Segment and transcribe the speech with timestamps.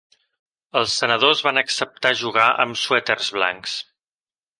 [0.79, 3.77] Els senadors van acceptar jugar amb suèters blancs.